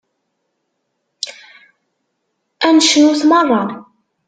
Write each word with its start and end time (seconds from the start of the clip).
Ad 2.67 2.73
necnut 2.75 3.21
meṛṛa. 3.29 3.63